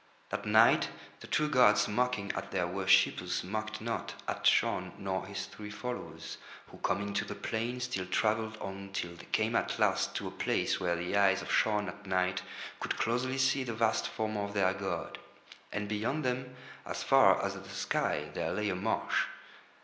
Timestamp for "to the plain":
7.13-7.79